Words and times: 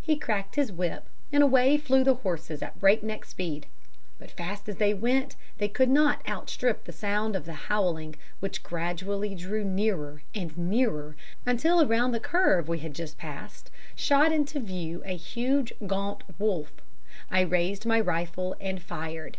He 0.00 0.16
cracked 0.18 0.56
his 0.56 0.72
whip, 0.72 1.08
and 1.32 1.44
away 1.44 1.76
flew 1.76 2.02
the 2.02 2.16
horses 2.16 2.60
at 2.60 2.74
a 2.74 2.78
breakneck 2.80 3.24
speed. 3.24 3.66
But 4.18 4.32
fast 4.32 4.68
as 4.68 4.78
they 4.78 4.92
went, 4.92 5.36
they 5.58 5.68
could 5.68 5.88
not 5.88 6.28
outstrip 6.28 6.82
the 6.86 6.92
sound 6.92 7.36
of 7.36 7.44
the 7.44 7.52
howling, 7.52 8.16
which 8.40 8.64
gradually 8.64 9.36
drew 9.36 9.62
nearer 9.62 10.22
and 10.34 10.58
nearer, 10.58 11.14
until 11.46 11.80
around 11.82 12.10
the 12.10 12.18
curve 12.18 12.66
we 12.66 12.80
had 12.80 12.96
just 12.96 13.16
passed 13.16 13.70
shot 13.94 14.32
into 14.32 14.58
view 14.58 15.04
a 15.06 15.14
huge 15.16 15.72
gaunt 15.86 16.24
wolf. 16.40 16.72
I 17.30 17.42
raised 17.42 17.86
my 17.86 18.00
rifle 18.00 18.56
and 18.60 18.82
fired. 18.82 19.36